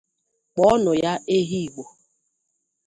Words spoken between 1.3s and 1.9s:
ehi Igbo.